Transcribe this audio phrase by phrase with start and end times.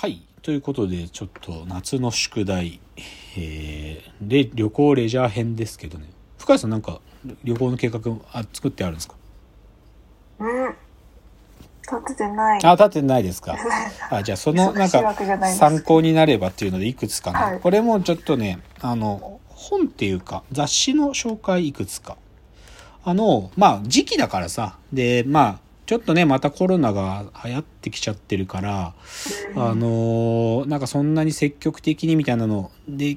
[0.00, 0.22] はい。
[0.42, 2.78] ということで、ちょっと夏の宿題、
[3.36, 6.06] えー、で、旅行レジャー編ですけどね。
[6.38, 7.00] 深谷さんなんか
[7.42, 8.00] 旅行の計画
[8.32, 9.16] あ作ってあるんですか？
[10.38, 10.68] うん。
[11.82, 12.64] 立ててない。
[12.64, 13.56] あ、立ってないですか。
[14.10, 22.16] あ、じゃあそのなん忙しいわけじゃかないです参考になればっていうのでいくつかね、はいこれもちょっとね、あの、本っていうか雑誌の紹介いくつか。
[23.04, 25.58] あの、まあ時期だからさ、で、まあ、
[25.88, 28.94] ちょっとね、またコロナが流行ってきちゃってるから、
[29.56, 33.16] あのーなんかそんなに積極的にみたいなので、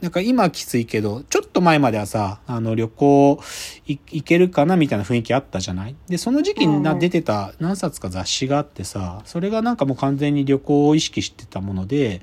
[0.00, 3.38] なんか今はきついけど、ちょっと前まではさ、あの旅行
[3.86, 5.96] い行けるかなみたいな雰囲気あったじゃない？
[6.08, 6.98] で、その時期になうん。
[7.00, 12.22] 出てた何冊か雑誌があってさ、それがなんかもう完全に旅行を意識してたもので、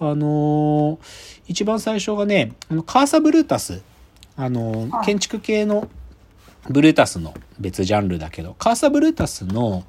[0.00, 0.98] あのー
[1.46, 3.82] 一番最初がね、あのカーサブルータス、
[4.36, 5.06] あのーはい。
[5.06, 5.88] 建築系の
[6.70, 9.84] ブルータスの別ジャンルだけど、カーサブルータスの、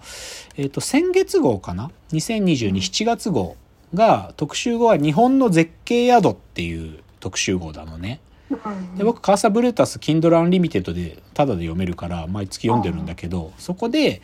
[0.57, 3.57] えっ、と、先月号かな ?2022、7月号
[3.93, 8.21] が、特集号は日本の絶景宿っていう特集号なのね。
[8.49, 14.21] うんで、僕、カーサブルータス、Kindle Unlimited で、タダで読めるから、毎月読んでるんだけど、そこで、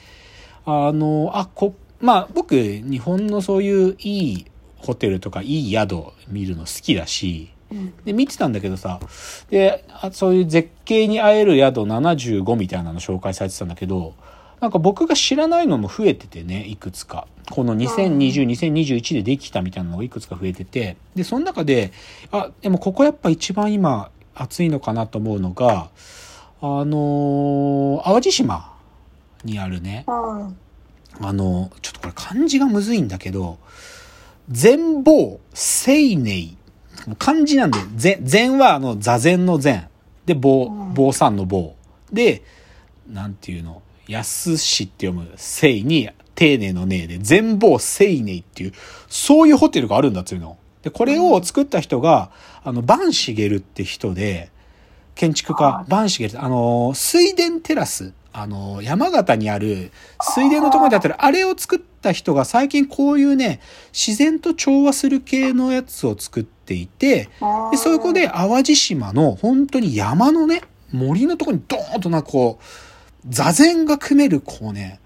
[0.66, 4.46] あの、あ、こ、まあ、僕、日本のそういういい
[4.78, 7.55] ホテルとかいい宿見るの好きだし、うん
[8.06, 9.00] で、見てたんだけどさ、
[9.50, 14.14] で、あそういう絶景に会える宿75みたいなの紹介されてたんだけど、
[14.62, 17.28] なんか僕が知らないのも増えててね、いくつか。
[17.52, 21.92] この2020、2021でできたみたいなのがいくつか増えてて、で、その中で、
[22.32, 25.90] あ、でもここやっぱ一番今暑いのかなと思うのが、
[26.62, 28.74] あのー淡路島
[29.44, 30.12] にあるね、う
[30.44, 30.58] ん
[31.22, 33.58] あの、ちょっとこれ漢字がむずいんだけど、
[34.50, 36.58] 全貌、青年。
[37.14, 39.88] 漢字なんで、禅、禅はあの座禅の禅。
[40.26, 41.76] で、坊うん、坊さんの坊。
[42.12, 42.42] で、
[43.08, 48.74] なんていうの、安しって読む、聖に、丁寧の寧で、全貌青年っていう、
[49.08, 50.58] そういうホテルがあるんだっていうの。
[50.82, 52.32] で、これを作った人が、
[52.64, 54.50] あの、バンシゲルって人で、
[55.16, 55.90] 建築家、はい。
[55.90, 59.92] バンシゲル、あの、水田テラス、あの、山形にある
[60.22, 63.62] 水田のところにあったら、あれを作った人が最近こういうね、
[63.94, 67.30] 自然と調和する系のやつを作っていて、
[67.72, 70.62] で、そこで淡路島の本当に山のね、
[70.92, 72.64] 森のところにドーンとなんかこう、
[73.30, 75.00] 座禅が組めるこうね、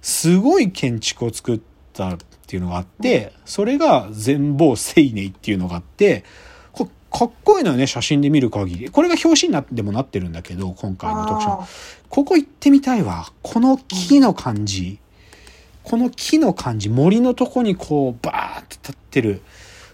[0.00, 1.60] すごい建築を作っ
[1.92, 6.24] たっていうのがあって、それが全貌青年っていうのがあって、
[6.72, 8.90] これかっこいいのよね、写真で見る限り。
[8.90, 11.48] これが表紙になってもなってるんだけど、今回の特集。
[12.08, 13.30] ここ行ってみたいわ。
[13.42, 14.98] この木の感じ。
[15.82, 16.88] この木の感じ。
[16.88, 19.42] 森のとこにこう、バーって立ってる。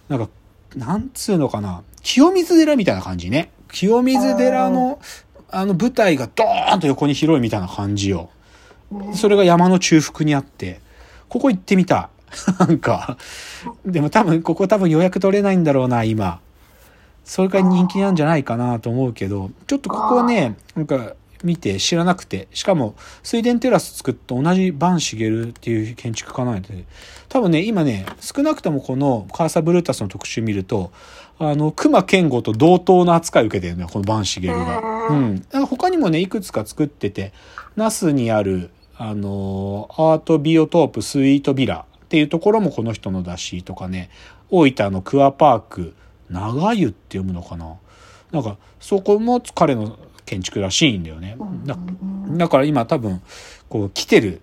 [0.08, 0.28] なんか、
[0.76, 1.82] なんつうのかな？
[2.02, 3.50] 清水寺みたいな感じね。
[3.72, 5.00] 清水寺の、
[5.50, 8.30] あの舞台がドーンと横に広いみたいな感じよ。
[9.14, 10.80] それが山の中腹にあって、
[11.28, 12.14] ここ行ってみたい。
[12.58, 13.16] なんか、
[13.86, 16.40] でも多分、ここ多分予約取れないんだろうな、今。
[17.24, 26.86] それが人気なんじゃないかなと思うけど、ちょっとここね、なんか見て知らなくて、しかも水田テラス作った同じバンシゲルっていう建築家なんで、
[27.28, 30.90] 多分ね、今ね、少なくともこのカーサブルータスの特集見ると、
[31.38, 35.08] あの、熊健吾と同等の扱いを受けてるのよ、このバンシゲルが。
[35.10, 37.32] ううん他にもね、いくつか作ってて、
[37.76, 44.08] 那須にある、あの、アートビオトープスイートビラっていうところもこの人のだしとかね、
[44.50, 45.94] 大分のクアパーク、
[46.30, 47.76] 長湯って読むのかな。
[48.30, 51.36] なんか、そこも彼の建築らしいんだよね。
[51.64, 51.76] だ
[52.36, 53.22] だから今多分、
[53.68, 54.40] こう来てる、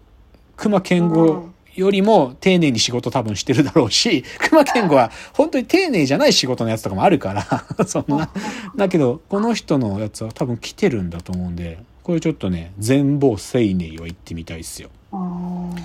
[0.56, 8.30] 熊健吾よりも丁寧に仕事多分してるだろうし、 熊健吾は本当に丁寧じゃない仕事のやつとかもあるから、 そんな。
[8.76, 14.90] だけど、この人のやつは多分来てるんだと思うんで、これちょっとね、全貌青年は行ってみたいっすよ。
[15.12, 15.76] うん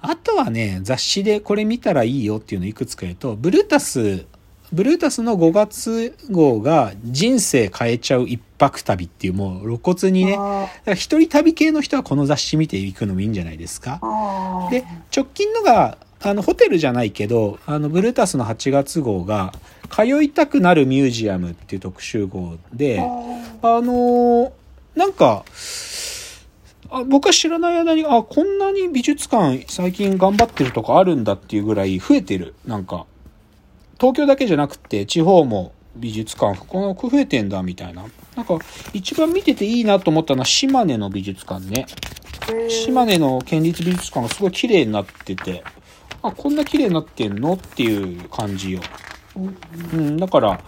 [0.00, 4.26] あとはね、雑誌でこれ見たらいいよっていうのいくつか言うと、ブルータス、
[4.72, 14.00] ブルータスの5月号が人生変えちゃう一泊旅っていうもう露骨にね、だから一人旅系の人はこの雑誌見ていくのもいいんじゃないですか。
[14.02, 19.52] うんで、直近のが、あの、ホテルじゃないけど、あの、ブルータスの8月号が、
[19.90, 24.50] 通いたくなるミュージアムっていう特集号で、あのー
[24.98, 25.44] なんか、
[26.90, 32.54] あ僕は知らない間に、あ、こんなに美術館最近頑張ってるとこあるんだっていうぐらい増えてる。
[32.66, 33.06] なんか、
[34.00, 38.04] 東京だけじゃなくて地方も美術館、この増えてんだみたいな。
[38.36, 38.58] なんか、
[38.92, 41.86] 一番見てていいなと思ったのは島根の美術館ね。
[42.68, 45.62] 島根の県立美術館がすごい綺麗になってて、
[46.22, 48.80] あ、こんな綺麗になってんのっていう感じよ。
[49.36, 50.60] うん、だから、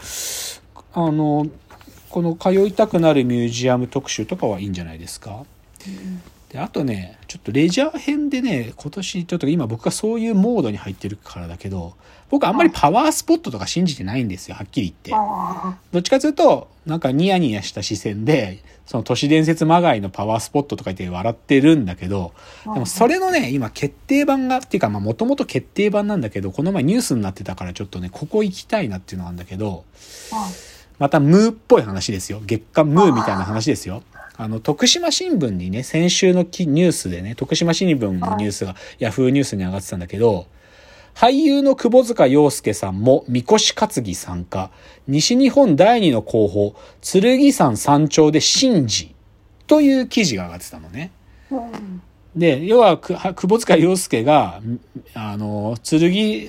[0.92, 1.46] あの、
[2.08, 5.44] この通いたくなるミュージアム特集とかはいいんじゃないですか。
[6.50, 11.94] で、あとね、ちょっとレジャー編でね、今年ちょっと今僕がそういうモードに入ってるからだけど、
[12.29, 15.12] 僕あんまりパワースポットとか信じてないんですよ、はっきり言って。
[15.14, 22.32] あどっちかというと、なんかニヤニヤした視線で、その都市伝説まがいのパワースポットとか言って笑ってるんだけど、
[22.67, 22.75] あ。
[22.75, 29.85] でもそれのね、今決定版が、っていうかまあもともと決定版なんだけど、この前ニュースになってたからちょっとね、ここ行きたいなっていうのがあるんだけど、
[30.99, 32.43] またムーっぽい話ですよ。
[32.44, 34.02] 月刊ムーみたいな話ですよ。
[34.40, 40.46] あの、徳島新聞にね、先週のきニュースでね、徳島新聞のニュースがヤフーニュースに上がってたんだけど、
[41.14, 44.70] 俳優の窪塚洋介さんもみこし担ぎ参加。
[45.06, 49.14] 西日本第二の候補、剣山山頂で神事
[49.66, 51.10] という記事が上がってたのね。
[51.50, 52.00] うん。
[52.36, 54.80] で、要は、窪塚洋介が、ん
[55.14, 56.48] あの、剣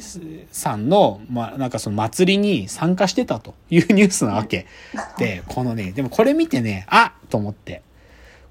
[0.51, 4.67] 山の、まあ、なんかその祭りに参加してたというニュースなわけ。
[5.17, 7.81] で、このね、でもこれ見てね、あと思って。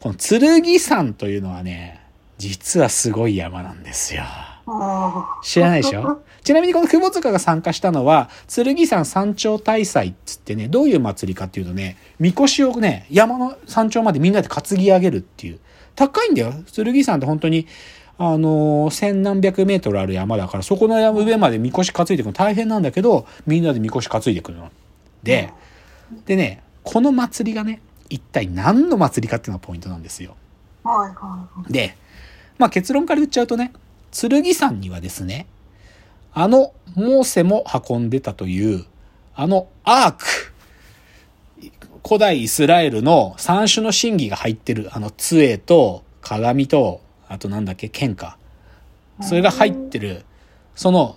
[0.00, 2.00] この剣山というのはね、
[2.38, 4.22] 実はすごい山なんですよ。
[4.66, 6.22] あ知らないでしょ？
[6.42, 15.60] ちなみにこの窪塚が参加したのは、剣山山頂大祭っつってね、どういう祭りかっていうとね、みこしをね、山の山頂までみんなで担ぎ上げるっていう。
[16.00, 16.54] 高いんだよ。
[16.74, 17.66] 剣山って本当に、
[18.16, 24.70] あのー千何百メートルある山だから、そこの山上までみこし担いでいくの大変なんだけど、みんなでみこし担いでいくの。
[25.22, 25.52] で、
[26.24, 30.36] でね、この祭りがね、一体何の祭りかっていうのがポイントなんですよ。
[30.84, 30.88] あ。
[30.88, 31.98] はいはで、
[32.56, 33.70] まあ結論から言っちゃうとね、
[34.10, 35.46] 剣山にはですね、
[36.32, 38.86] あのモーセも運んでたという、
[39.34, 40.24] あのアーク、
[42.06, 48.36] 古代イスラエルの三種の神器が入ってる、あの杖と鏡と、あとなんだっけ、剣か。
[49.20, 50.24] それが入ってる、
[50.74, 51.16] その、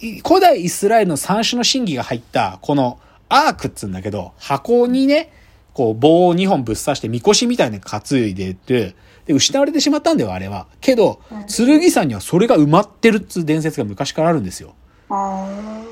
[0.00, 2.98] い古代イスラエルの三種の神器が入った、この
[3.28, 5.32] アークっつうんだけど、箱にね、
[5.74, 8.94] こう棒を2本ぶっ刺して、みこしみたいに担いでる。
[9.26, 10.66] で、失われてしまったんだよ、あれは。
[10.80, 14.74] けど、剣山にはそれが埋まってるっつう伝説が昔からあるんですよ。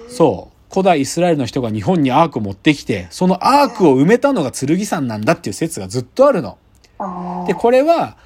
[0.09, 0.50] そう。
[0.71, 6.59] 古代イスラエルの人が日本にアークを持ってきて、そのアークを埋めたのが剣山なんだっていう説がずっとあるの。
[6.99, 7.45] あ。
[7.47, 8.17] で、これは、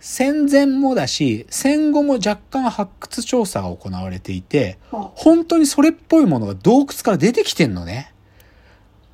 [0.00, 8.14] 戦前もだし、戦後も若干発掘調査が行われていて、本当にそれっぽいものが洞窟から出てきてんのね。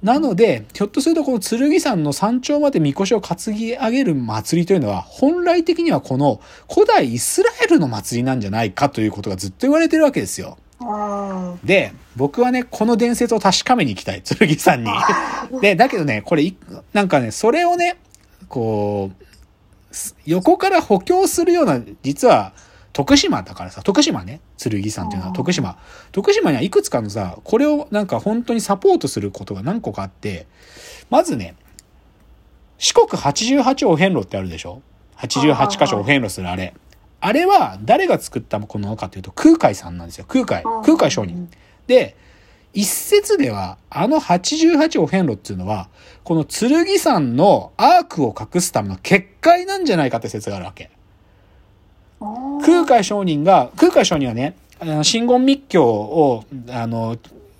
[0.02, 10.58] なので、ひょっとするとこの剣山の山頂までみこしを担ぎ上げる祭りというのは、本来的にはこの古代イスラエルの祭りなんじゃないかということがずっと言われてるわけですよ。
[10.80, 14.22] あで、僕はね、この伝説を確かめに行きたい。
[14.24, 14.90] 剣さんに。
[15.60, 16.56] で、だけどね、これい、
[16.92, 17.96] なんかね、それをね、
[18.48, 22.52] こう、す横から補強するような、実は、
[22.92, 25.76] 徳島だからさ、徳島ね、剣さんっていうのは徳島。
[26.12, 30.46] 徳島にはいくつかのさ、これをなんか本当にサポートすることが何個かあって、
[31.10, 31.56] まずね、
[32.78, 34.80] 四国88お遍路ってあるでしょ
[35.16, 36.72] ?88 箇所お遍路するあれ。
[37.24, 40.26] あれは誰が作ったものかというと空海さんなんですよ。
[40.28, 40.62] 空海。
[40.84, 41.48] 空海上人。
[41.86, 42.18] で、
[42.74, 45.88] 一説では、あの88お遍路っていうのは、
[46.22, 50.90] この剣山のアークを隠すための結界なんじゃないかって説があるわけ。
[52.20, 57.16] 空海上人が、空海上人はね、あの真言密教を、あの、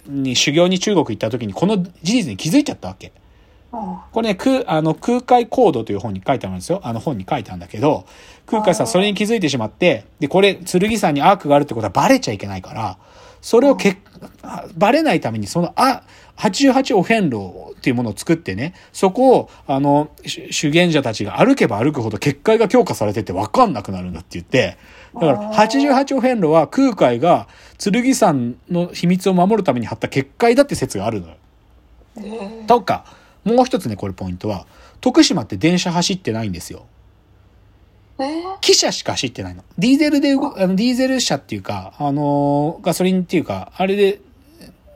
[0.07, 3.13] に修行に中国行った時にこの事実に気づいちゃったわけ。
[4.13, 6.81] これね、空、あの、空海コードという本に書いてあるんですよ。
[6.83, 8.07] あの本に書いてあるんだけど、
[8.47, 12.99] 空海さんそれに気づいてしまって、で、これ、剣山にアークがあるってことはバレちゃいけないから、
[13.41, 13.99] それをけ、
[14.77, 16.03] バレないために、その、あ、
[16.37, 24.79] 88お遍路っていうものを作ってね、そこを、あの、し修験者たちが歩けば歩くほど結界が強化されてて分かんなくなるんだって言って、
[25.15, 27.47] だから、88お遍路は空海が
[27.79, 31.37] 剣山の秘密を守るために張った結界だって説があるのよ。
[32.67, 33.05] とか、
[33.45, 34.67] もう一つね、これポイントは、
[35.01, 36.87] 徳島って電車走ってないんですよ。
[38.61, 39.65] 汽車しか走ってないの。
[39.79, 44.21] ディーゼルで動く、あの、ディーゼル車っていうか、あのーガソリンっていうか、あれで、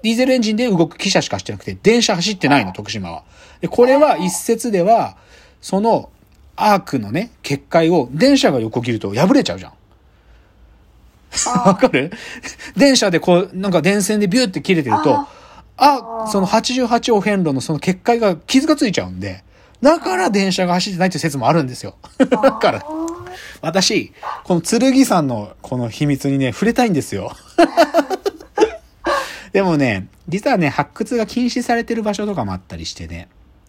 [0.03, 3.25] ディーゼルエンジンで動く汽車しか走ってなくて、電車走ってないの、徳島は。
[3.61, 5.17] で、これは一説では、
[5.61, 6.11] その、
[6.55, 9.73] アークのね、結界を電車が横切ると破れちゃうじゃん。
[11.67, 12.11] わかる？
[12.77, 15.27] 電車でこう、なんか電線でビューって切れてると、
[15.79, 19.45] あ、その88お遍路のその結界が傷がついちゃうんで、
[19.81, 21.95] だから電車が走ってないっていう説もあるんですよ。
[22.19, 22.85] だから、
[23.61, 24.13] 私、
[24.45, 27.33] この剣山のこの秘密にね、触れたいんですよ。
[29.53, 33.29] でもね、実はね、発掘が禁止されてる場所とかもあったりしてね、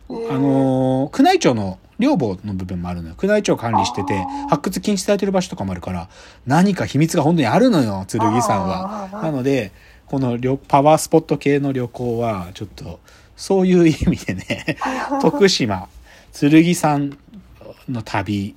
[0.09, 3.15] あのー宮内庁の領母の部分もあるのよ。
[3.21, 6.09] 宮内庁管理してて、発掘禁止されてる場所とかもあるから、
[6.47, 9.09] 何か秘密が本当にあるのよ、剣山は。
[9.21, 9.71] なので、
[10.09, 12.99] この旅パワースポット系の旅行は、ちょっと、
[13.37, 14.77] そういう意味でね、
[15.21, 15.87] 徳島、
[16.33, 17.17] 剣山
[17.87, 18.55] の旅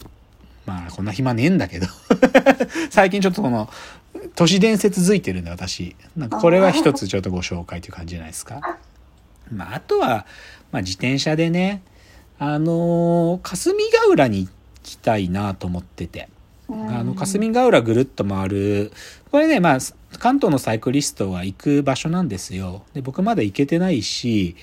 [0.64, 1.86] まあ、こんな暇ねえんだけど。
[2.90, 3.68] 最近ちょっとこの、
[4.34, 5.96] 都市伝説づいてるんで、私。
[6.16, 8.78] なんかこれは一つちょっとご紹介という感じじゃないですか。
[9.50, 10.26] まあ、あとは、
[10.70, 11.82] まあ、自転車でね、
[12.38, 14.50] あのー霞ヶ浦に行
[14.82, 16.28] きたいなと思ってて。
[16.70, 18.92] あの、霞ヶ浦ぐるっと回る。
[19.30, 19.78] これね、まあ、
[20.22, 22.84] 関東のサイクリストは行く場所なんですよ。
[22.94, 24.54] で、僕まだ行けてないし、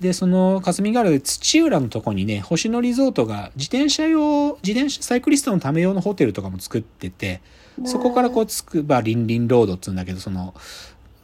[0.00, 7.42] で、その霞ヶ浦で土浦のとこにね、星野リゾートが自転車用、自転車、サイクリストのため用のホテルとかも作ってて、
[7.84, 10.54] そこからこうつくばリンリンロードっつうんだけど、その、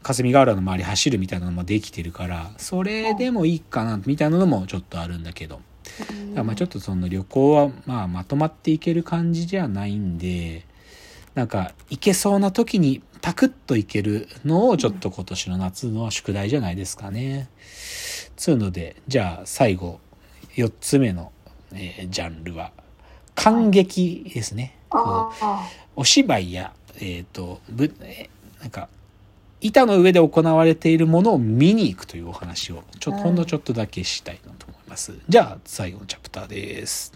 [0.03, 5.63] 霞ヶ浦の周り走るみたいなのもできてるから、それでもいいかな、みたいなのもちょっとあるんだけど。
[5.99, 10.67] だからまあちょっとその旅行はまあまとまっていける感じじゃないんで、
[11.39, 17.49] なんか行けそうな時にパクッと行けるのをちょっと今年の夏の宿題じゃないですかね。
[18.35, 20.01] つうので、じゃあ最後、
[20.57, 21.31] 4つ目の、
[21.73, 22.73] えージャンルは、
[23.37, 24.77] 感激ですね。
[24.89, 25.03] こう
[25.45, 28.89] あお芝居や、えっ、と、ぶ、えーなんか、
[29.61, 35.15] 板の上で行われているものを見に行くというお話を、ちょっと、ほんのちょっとだけしたいなと思います。
[35.29, 37.13] じゃあ、最後のチャプターです。